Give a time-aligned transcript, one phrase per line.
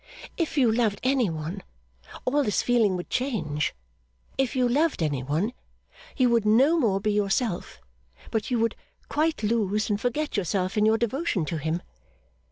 [0.35, 1.61] 'If you loved any one,
[2.25, 3.75] all this feeling would change.
[4.35, 5.53] If you loved any one,
[6.17, 7.79] you would no more be yourself,
[8.31, 8.75] but you would
[9.09, 11.83] quite lose and forget yourself in your devotion to him.